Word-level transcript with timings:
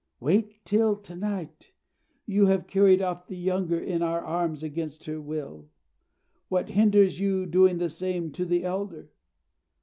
Wait 0.19 0.65
till 0.65 0.95
to 0.95 1.15
night. 1.15 1.73
You 2.25 2.47
have 2.47 2.65
carried 2.65 3.03
off 3.03 3.27
the 3.27 3.37
younger 3.37 3.77
in 3.79 3.99
your 3.99 4.19
arms 4.19 4.63
against 4.63 5.03
her 5.05 5.21
will. 5.21 5.69
What 6.47 6.69
hinders 6.69 7.19
you 7.19 7.45
doing 7.45 7.77
the 7.77 7.87
same 7.87 8.31
to 8.31 8.43
the 8.43 8.63
elder?" 8.65 9.11